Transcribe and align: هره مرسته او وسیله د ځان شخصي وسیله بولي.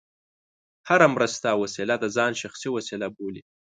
هره 0.89 1.07
مرسته 1.15 1.45
او 1.53 1.59
وسیله 1.65 1.95
د 1.99 2.05
ځان 2.15 2.31
شخصي 2.41 2.69
وسیله 2.71 3.07
بولي. 3.15 3.41